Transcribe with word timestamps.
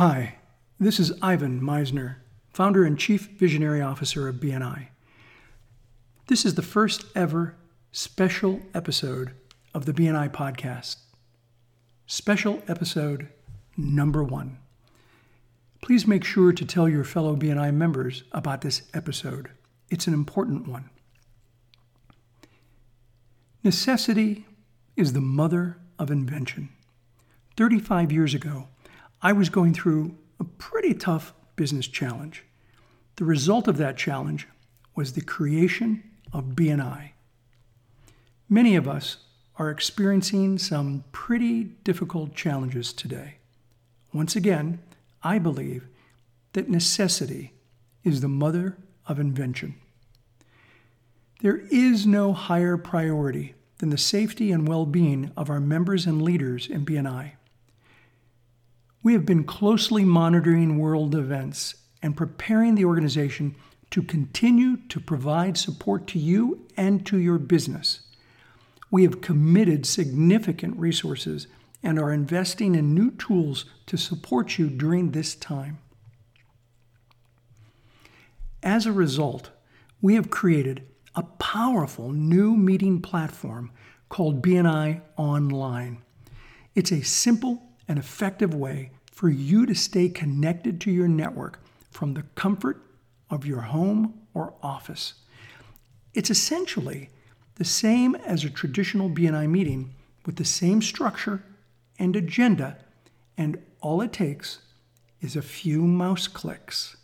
Hi, 0.00 0.36
this 0.78 0.98
is 0.98 1.12
Ivan 1.20 1.60
Misner, 1.60 2.14
founder 2.48 2.84
and 2.84 2.98
chief 2.98 3.28
visionary 3.36 3.82
officer 3.82 4.28
of 4.28 4.36
BNI. 4.36 4.86
This 6.26 6.46
is 6.46 6.54
the 6.54 6.62
first 6.62 7.04
ever 7.14 7.56
special 7.92 8.62
episode 8.72 9.32
of 9.74 9.84
the 9.84 9.92
BNI 9.92 10.30
podcast. 10.30 10.96
Special 12.06 12.62
episode 12.66 13.28
number 13.76 14.24
one. 14.24 14.56
Please 15.82 16.06
make 16.06 16.24
sure 16.24 16.54
to 16.54 16.64
tell 16.64 16.88
your 16.88 17.04
fellow 17.04 17.36
BNI 17.36 17.74
members 17.74 18.22
about 18.32 18.62
this 18.62 18.80
episode. 18.94 19.50
It's 19.90 20.06
an 20.06 20.14
important 20.14 20.66
one. 20.66 20.88
Necessity 23.62 24.46
is 24.96 25.12
the 25.12 25.20
mother 25.20 25.76
of 25.98 26.10
invention. 26.10 26.70
35 27.58 28.10
years 28.10 28.32
ago, 28.32 28.68
I 29.22 29.32
was 29.32 29.48
going 29.48 29.74
through 29.74 30.16
a 30.38 30.44
pretty 30.44 30.94
tough 30.94 31.34
business 31.56 31.86
challenge. 31.86 32.44
The 33.16 33.24
result 33.24 33.68
of 33.68 33.76
that 33.76 33.98
challenge 33.98 34.48
was 34.94 35.12
the 35.12 35.20
creation 35.20 36.02
of 36.32 36.56
BNI. 36.56 37.10
Many 38.48 38.76
of 38.76 38.88
us 38.88 39.18
are 39.56 39.70
experiencing 39.70 40.58
some 40.58 41.04
pretty 41.12 41.64
difficult 41.64 42.34
challenges 42.34 42.92
today. 42.94 43.36
Once 44.12 44.34
again, 44.34 44.80
I 45.22 45.38
believe 45.38 45.86
that 46.54 46.70
necessity 46.70 47.52
is 48.02 48.22
the 48.22 48.28
mother 48.28 48.78
of 49.06 49.20
invention. 49.20 49.74
There 51.42 51.58
is 51.70 52.06
no 52.06 52.32
higher 52.32 52.76
priority 52.76 53.54
than 53.78 53.90
the 53.90 53.98
safety 53.98 54.50
and 54.50 54.66
well 54.66 54.86
being 54.86 55.30
of 55.36 55.50
our 55.50 55.60
members 55.60 56.06
and 56.06 56.22
leaders 56.22 56.66
in 56.66 56.84
BNI. 56.84 57.32
We 59.02 59.14
have 59.14 59.24
been 59.24 59.44
closely 59.44 60.04
monitoring 60.04 60.78
world 60.78 61.14
events 61.14 61.74
and 62.02 62.16
preparing 62.16 62.74
the 62.74 62.84
organization 62.84 63.56
to 63.90 64.02
continue 64.02 64.76
to 64.88 65.00
provide 65.00 65.56
support 65.56 66.06
to 66.08 66.18
you 66.18 66.66
and 66.76 67.04
to 67.06 67.18
your 67.18 67.38
business. 67.38 68.00
We 68.90 69.02
have 69.04 69.20
committed 69.20 69.86
significant 69.86 70.76
resources 70.76 71.46
and 71.82 71.98
are 71.98 72.12
investing 72.12 72.74
in 72.74 72.94
new 72.94 73.10
tools 73.12 73.64
to 73.86 73.96
support 73.96 74.58
you 74.58 74.68
during 74.68 75.10
this 75.10 75.34
time. 75.34 75.78
As 78.62 78.84
a 78.84 78.92
result, 78.92 79.50
we 80.02 80.14
have 80.14 80.28
created 80.28 80.86
a 81.14 81.22
powerful 81.22 82.12
new 82.12 82.54
meeting 82.54 83.00
platform 83.00 83.72
called 84.10 84.42
BNI 84.42 85.00
Online. 85.16 86.02
It's 86.74 86.92
a 86.92 87.02
simple 87.02 87.69
and 87.90 87.98
effective 87.98 88.54
way 88.54 88.92
for 89.10 89.28
you 89.28 89.66
to 89.66 89.74
stay 89.74 90.08
connected 90.08 90.80
to 90.80 90.92
your 90.92 91.08
network 91.08 91.58
from 91.90 92.14
the 92.14 92.22
comfort 92.36 92.80
of 93.28 93.44
your 93.44 93.62
home 93.62 94.14
or 94.32 94.54
office. 94.62 95.14
It's 96.14 96.30
essentially 96.30 97.10
the 97.56 97.64
same 97.64 98.14
as 98.14 98.44
a 98.44 98.50
traditional 98.50 99.10
BNI 99.10 99.50
meeting 99.50 99.92
with 100.24 100.36
the 100.36 100.44
same 100.44 100.80
structure 100.80 101.42
and 101.98 102.14
agenda, 102.14 102.76
and 103.36 103.60
all 103.80 104.00
it 104.02 104.12
takes 104.12 104.60
is 105.20 105.34
a 105.34 105.42
few 105.42 105.82
mouse 105.82 106.28
clicks. 106.28 106.96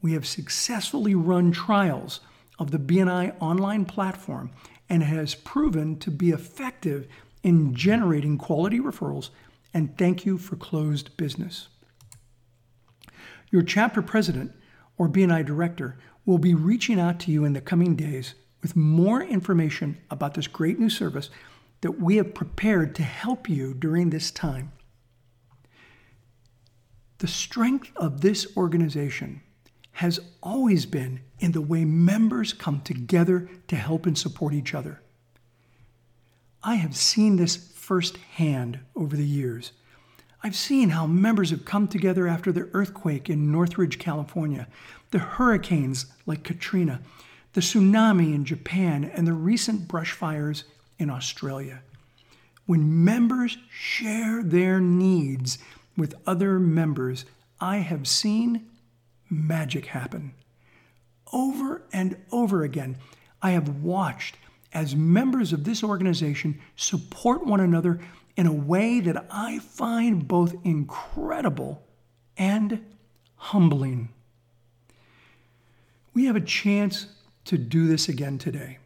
We 0.00 0.14
have 0.14 0.26
successfully 0.26 1.14
run 1.14 1.52
trials 1.52 2.20
of 2.58 2.70
the 2.70 2.78
BNI 2.78 3.36
online 3.40 3.84
platform 3.84 4.52
and 4.88 5.02
has 5.02 5.34
proven 5.34 5.98
to 5.98 6.10
be 6.10 6.30
effective 6.30 7.06
in 7.42 7.74
generating 7.74 8.38
quality 8.38 8.80
referrals 8.80 9.28
and 9.74 9.96
thank 9.98 10.24
you 10.24 10.38
for 10.38 10.56
closed 10.56 11.16
business. 11.16 11.68
Your 13.50 13.62
chapter 13.62 14.02
president 14.02 14.52
or 14.98 15.08
BNI 15.08 15.44
director 15.44 15.98
will 16.24 16.38
be 16.38 16.54
reaching 16.54 16.98
out 16.98 17.20
to 17.20 17.30
you 17.30 17.44
in 17.44 17.52
the 17.52 17.60
coming 17.60 17.94
days 17.94 18.34
with 18.62 18.74
more 18.74 19.22
information 19.22 19.98
about 20.10 20.34
this 20.34 20.46
great 20.46 20.78
new 20.78 20.90
service 20.90 21.30
that 21.82 22.00
we 22.00 22.16
have 22.16 22.34
prepared 22.34 22.94
to 22.96 23.02
help 23.02 23.48
you 23.48 23.74
during 23.74 24.10
this 24.10 24.30
time. 24.30 24.72
The 27.18 27.28
strength 27.28 27.92
of 27.96 28.20
this 28.20 28.46
organization 28.56 29.40
has 29.92 30.20
always 30.42 30.84
been 30.84 31.20
in 31.38 31.52
the 31.52 31.60
way 31.60 31.84
members 31.84 32.52
come 32.52 32.80
together 32.80 33.48
to 33.68 33.76
help 33.76 34.04
and 34.04 34.18
support 34.18 34.52
each 34.52 34.74
other. 34.74 35.00
I 36.62 36.74
have 36.74 36.96
seen 36.96 37.36
this 37.36 37.56
firsthand 37.86 38.80
over 38.96 39.16
the 39.16 39.24
years. 39.24 39.70
I've 40.42 40.56
seen 40.56 40.88
how 40.88 41.06
members 41.06 41.50
have 41.50 41.64
come 41.64 41.86
together 41.86 42.26
after 42.26 42.50
the 42.50 42.68
earthquake 42.72 43.30
in 43.30 43.52
Northridge, 43.52 44.00
California, 44.00 44.66
the 45.12 45.20
hurricanes 45.20 46.06
like 46.26 46.42
Katrina, 46.42 47.00
the 47.52 47.60
tsunami 47.60 48.34
in 48.34 48.44
Japan, 48.44 49.04
and 49.04 49.24
the 49.24 49.32
recent 49.32 49.86
brush 49.86 50.10
fires 50.10 50.64
in 50.98 51.10
Australia. 51.10 51.80
When 52.66 53.04
members 53.04 53.56
share 53.70 54.42
their 54.42 54.80
needs 54.80 55.58
with 55.96 56.16
other 56.26 56.58
members, 56.58 57.24
I 57.60 57.76
have 57.76 58.08
seen 58.08 58.66
magic 59.30 59.86
happen. 59.86 60.34
Over 61.32 61.82
and 61.92 62.16
over 62.32 62.64
again, 62.64 62.96
I 63.40 63.52
have 63.52 63.80
watched 63.80 64.38
as 64.76 64.94
members 64.94 65.54
of 65.54 65.64
this 65.64 65.82
organization 65.82 66.60
support 66.76 67.46
one 67.46 67.60
another 67.60 67.98
in 68.36 68.46
a 68.46 68.52
way 68.52 69.00
that 69.00 69.26
I 69.30 69.58
find 69.58 70.28
both 70.28 70.54
incredible 70.64 71.82
and 72.36 72.84
humbling. 73.36 74.10
We 76.12 76.26
have 76.26 76.36
a 76.36 76.42
chance 76.42 77.06
to 77.46 77.56
do 77.56 77.86
this 77.86 78.06
again 78.06 78.36
today. 78.36 78.76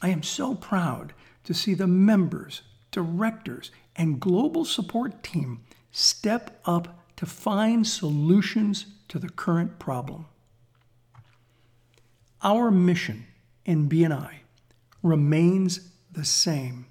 I 0.00 0.08
am 0.08 0.22
so 0.22 0.54
proud 0.54 1.12
to 1.44 1.52
see 1.52 1.74
the 1.74 1.86
members, 1.86 2.62
directors, 2.90 3.70
and 3.94 4.18
global 4.18 4.64
support 4.64 5.22
team 5.22 5.60
step 5.92 6.62
up 6.64 6.98
to 7.16 7.26
find 7.26 7.86
solutions 7.86 8.86
to 9.08 9.18
the 9.18 9.28
current 9.28 9.78
problem. 9.78 10.24
Our 12.42 12.70
mission 12.70 13.26
in 13.66 13.90
BNI 13.90 14.38
remains 15.02 15.90
the 16.12 16.24
same 16.24 16.86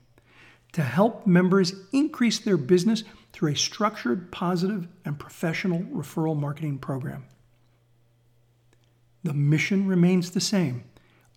to 0.74 0.82
help 0.82 1.26
members 1.26 1.74
increase 1.92 2.40
their 2.40 2.58
business 2.58 3.04
through 3.34 3.52
a 3.52 3.56
structured, 3.56 4.32
positive, 4.32 4.88
and 5.06 5.20
professional 5.20 5.80
referral 5.84 6.40
marketing 6.40 6.78
program. 6.78 7.26
The 9.24 9.34
mission 9.34 9.88
remains 9.88 10.32
the 10.32 10.42
same, 10.42 10.84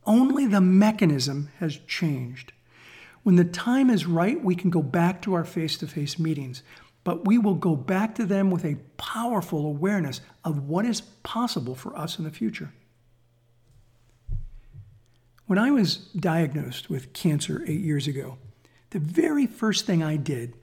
only 0.07 0.47
the 0.47 0.61
mechanism 0.61 1.51
has 1.59 1.77
changed. 1.87 2.53
When 3.23 3.37
the 3.37 3.45
time 3.45 3.91
is 3.91 4.07
right, 4.07 4.43
we 4.43 4.55
can 4.55 4.71
go 4.71 4.83
back 4.83 5.21
to 5.23 5.35
our 5.35 5.45
face 5.45 5.77
to 5.79 5.87
face 5.87 6.19
meetings 6.19 6.63
but 7.05 7.25
we 7.25 7.39
will 7.39 7.55
go 7.55 7.75
back 7.77 8.15
to 8.17 8.27
them 8.27 8.51
with 8.51 8.65
a 8.65 8.77
powerful 8.97 9.67
awareness 9.67 10.21
of 10.45 10.69
what 10.69 10.85
is 10.85 11.01
possible 11.01 11.75
for 11.75 11.97
us 11.97 12.19
in 12.19 12.25
the 12.25 12.31
future. 12.31 12.73
When 15.51 15.59
I 15.59 15.73
was 15.73 15.97
diagnosed 15.97 16.91
with 16.91 17.13
cancer 17.13 17.65
eight 17.67 17.81
years 17.81 18.07
ago, 18.07 18.39
the 18.91 19.01
very 19.01 19.49
first 19.49 19.85
thing 19.85 20.01
I 20.01 20.15
did 20.15 20.55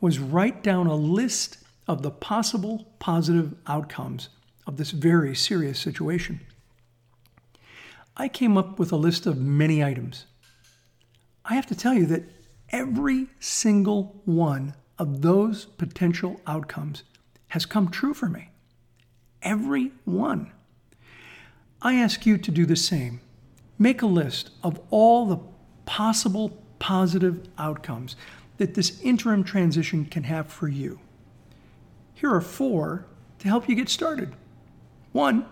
was 0.00 0.18
write 0.18 0.64
down 0.64 0.88
a 0.88 0.96
list 0.96 1.58
of 1.86 2.02
the 2.02 2.10
possible 2.10 2.92
positive 2.98 3.54
outcomes 3.68 4.30
of 4.66 4.78
this 4.78 4.90
very 4.90 5.36
serious 5.36 5.78
situation. 5.78 6.40
I 8.16 8.26
came 8.26 8.58
up 8.58 8.80
with 8.80 8.90
a 8.90 8.96
list 8.96 9.26
of 9.26 9.38
many 9.38 9.84
items. 9.84 10.26
I 11.44 11.54
have 11.54 11.66
to 11.66 11.76
tell 11.76 11.94
you 11.94 12.06
that 12.06 12.24
every 12.70 13.28
single 13.38 14.22
one 14.24 14.74
of 14.98 15.22
those 15.22 15.66
potential 15.66 16.40
outcomes 16.48 17.04
has 17.50 17.64
come 17.64 17.92
true 17.92 18.12
for 18.12 18.28
me. 18.28 18.48
Every 19.40 19.92
one. 20.04 20.50
I 21.80 21.94
ask 21.94 22.26
you 22.26 22.38
to 22.38 22.50
do 22.50 22.66
the 22.66 22.74
same. 22.74 23.20
Make 23.78 24.02
a 24.02 24.06
list 24.06 24.50
of 24.62 24.80
all 24.90 25.26
the 25.26 25.38
possible 25.86 26.62
positive 26.78 27.48
outcomes 27.58 28.16
that 28.58 28.74
this 28.74 29.00
interim 29.02 29.44
transition 29.44 30.04
can 30.04 30.24
have 30.24 30.46
for 30.46 30.68
you. 30.68 31.00
Here 32.14 32.32
are 32.32 32.40
four 32.40 33.06
to 33.40 33.48
help 33.48 33.68
you 33.68 33.74
get 33.74 33.88
started. 33.88 34.32
One, 35.12 35.46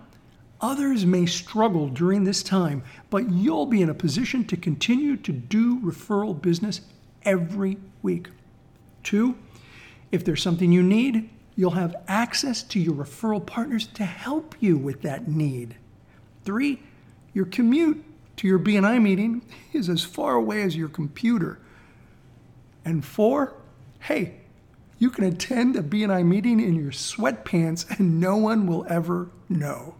others 0.61 1.05
may 1.05 1.27
struggle 1.27 1.89
during 1.89 2.25
this 2.25 2.43
time, 2.43 2.83
but 3.11 3.31
you'll 3.31 3.67
be 3.67 3.83
in 3.83 3.91
a 3.91 3.95
position 3.95 4.45
to 4.47 4.57
continue 4.57 5.17
to 5.17 5.33
do 5.33 5.81
referral 5.81 6.41
business 6.41 6.83
every 7.25 7.79
week. 8.03 8.29
Two, 9.03 9.37
if 10.13 10.25
there's 10.25 10.43
something 10.43 10.73
you 10.73 10.83
need, 10.83 11.31
you'll 11.57 11.73
have 11.73 11.97
access 12.09 12.63
to 12.63 12.81
your 12.81 12.95
referral 12.95 13.45
partners 13.45 13.87
to 13.89 14.05
help 14.05 14.55
you 14.61 14.77
with 14.77 15.03
that 15.03 15.29
need. 15.29 15.77
Three, 16.45 16.81
your 17.35 17.45
commute 17.45 18.05
to 18.41 18.49
your 18.49 18.59
BNI 18.59 19.03
meeting 19.03 19.43
is 19.75 19.91
as 19.91 20.03
far 20.03 20.35
away 20.35 20.63
as 20.63 20.75
your 20.75 20.89
computer. 20.89 21.59
And 22.87 23.05
four, 23.05 23.53
hey, 23.99 24.37
You 25.01 25.09
can 25.09 25.25
attend 25.25 25.77
a 25.77 25.83
BNI 25.83 26.25
meeting 26.27 26.61
in 26.61 26.77
your 26.77 26.93
sweatpants 26.93 27.99
and 27.99 28.21
no 28.21 28.37
one 28.37 28.67
will 28.67 28.87
ever 28.89 29.31
know. 29.49 29.95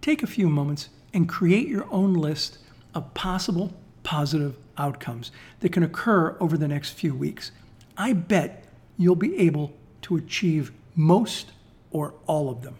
Take 0.00 0.22
a 0.22 0.28
few 0.28 0.48
moments 0.48 0.88
and 1.12 1.28
create 1.28 1.66
your 1.66 1.88
own 1.90 2.14
list 2.14 2.58
of 2.94 3.12
possible 3.14 3.74
positive 4.04 4.56
outcomes 4.78 5.32
that 5.58 5.72
can 5.72 5.82
occur 5.82 6.36
over 6.38 6.56
the 6.56 6.68
next 6.68 6.90
few 6.90 7.16
weeks. 7.16 7.50
I 7.98 8.12
bet 8.12 8.64
you'll 8.96 9.16
be 9.16 9.36
able 9.38 9.72
to 10.02 10.16
achieve 10.16 10.70
most 10.94 11.50
or 11.90 12.14
all 12.28 12.48
of 12.48 12.62
them. 12.62 12.76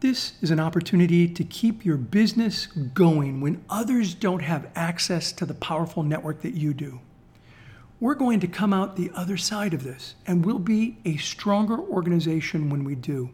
This 0.00 0.34
is 0.40 0.52
an 0.52 0.60
opportunity 0.60 1.26
to 1.26 1.42
keep 1.42 1.84
your 1.84 1.96
business 1.96 2.66
going 2.66 3.40
when 3.40 3.64
others 3.68 4.14
don't 4.14 4.42
have 4.42 4.70
access 4.76 5.32
to 5.32 5.44
the 5.44 5.54
powerful 5.54 6.04
network 6.04 6.42
that 6.42 6.54
you 6.54 6.72
do. 6.72 7.00
We're 7.98 8.14
going 8.14 8.38
to 8.38 8.46
come 8.46 8.72
out 8.72 8.94
the 8.94 9.10
other 9.16 9.36
side 9.36 9.74
of 9.74 9.82
this, 9.82 10.14
and 10.24 10.46
we'll 10.46 10.60
be 10.60 10.98
a 11.04 11.16
stronger 11.16 11.80
organization 11.80 12.70
when 12.70 12.84
we 12.84 12.94
do. 12.94 13.30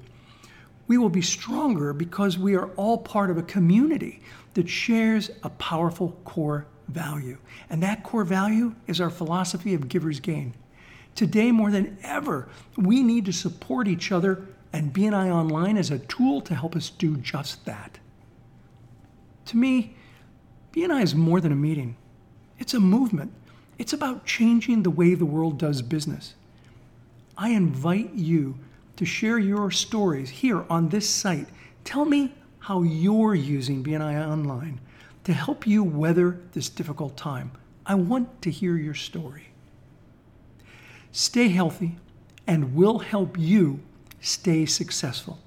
We 0.87 0.97
will 0.97 1.11
be 1.11 1.21
stronger 1.21 1.93
because 1.93 2.39
we 2.39 2.57
are 2.57 2.71
all 2.77 2.97
part 2.97 3.29
of 3.29 3.37
a 3.37 3.43
community 3.43 4.23
that 4.55 4.67
shares 4.67 5.31
a 5.43 5.51
powerful 5.51 6.19
core 6.25 6.67
value. 6.89 7.37
And 7.69 7.83
that 7.83 8.05
core 8.05 8.25
value 8.25 8.75
is 8.87 9.03
our 9.03 9.11
philosophy 9.11 9.75
of 9.75 9.91
giver's 9.91 10.19
gain. 10.19 10.55
Today, 11.15 11.53
more 11.53 11.71
than 11.71 11.99
ever, 12.03 12.49
we 12.79 13.03
need 13.03 13.27
to 13.27 13.33
support 13.33 13.87
each 13.87 14.11
other, 14.11 14.49
and 14.75 14.93
BNI 14.93 15.33
Online 15.33 15.77
is 15.77 15.93
a 15.93 16.01
tool 16.01 16.41
to 16.41 16.53
help 16.53 16.75
us 16.75 16.91
do 16.91 17.17
just 17.19 17.65
that. 17.65 18.01
To 19.47 19.57
me, 19.57 19.95
BNI 20.73 21.01
is 21.01 21.15
more 21.15 21.41
than 21.41 21.53
a 21.53 21.57
meeting, 21.57 21.97
it's 22.59 22.75
a 22.75 22.81
movement. 22.81 23.33
It's 23.77 23.93
about 23.93 24.25
changing 24.25 24.83
the 24.83 24.91
way 24.91 25.15
the 25.15 25.25
world 25.25 25.59
does 25.59 25.83
business. 25.83 26.35
I 27.37 27.51
invite 27.51 28.15
you 28.15 28.57
to 28.97 29.05
share 29.05 29.39
your 29.39 29.73
stories 29.73 30.31
here 30.31 30.65
on 30.71 30.89
this 30.89 31.11
site. 31.11 31.49
Tell 31.83 32.05
me 32.05 32.33
how 32.61 32.83
you're 32.83 33.35
using 33.35 33.83
BNI 33.83 34.29
Online 34.29 34.81
to 35.25 35.33
help 35.33 35.67
you 35.67 35.83
weather 35.83 36.39
this 36.53 36.69
difficult 36.69 37.17
time. 37.17 37.51
I 37.85 37.95
want 37.97 38.43
to 38.43 38.51
hear 38.51 38.77
your 38.77 38.95
story. 38.95 39.49
Stay 41.11 41.49
healthy, 41.49 41.97
and 42.47 42.77
we'll 42.77 43.01
help 43.01 43.37
you 43.37 43.81
stay 44.25 44.67
successful. 44.67 45.39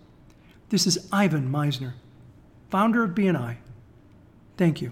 This 0.70 0.86
is 0.86 1.08
Ivan 1.12 1.50
Misner, 1.50 1.94
founder 2.70 3.04
of 3.04 3.12
BNI. 3.12 3.58
Thank 4.58 4.82
you. 4.82 4.92